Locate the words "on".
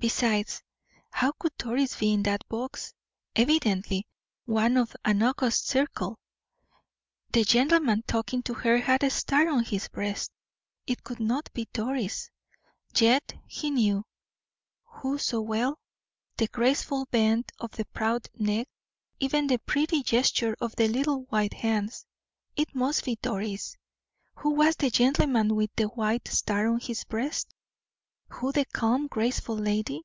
9.48-9.64, 26.68-26.80